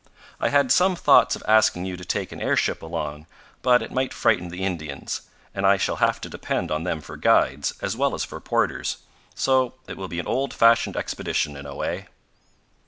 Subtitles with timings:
[0.39, 3.27] I had some thoughts of asking you to take an airship along,
[3.61, 5.21] but it might frighten the Indians,
[5.53, 8.97] and I shall have to depend on them for guides, as well as for porters.
[9.35, 12.07] So it will be an old fashioned expedition, in a way."